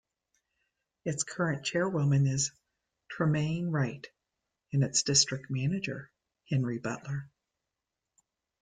Its 1.05 1.21
current 1.23 1.63
chairwoman 1.63 2.25
is 2.25 2.51
Tremaine 3.07 3.69
Wright, 3.69 4.07
and 4.73 4.83
its 4.83 5.03
district 5.03 5.51
manager 5.51 6.09
Henry 6.49 6.79
Butler. 6.79 7.29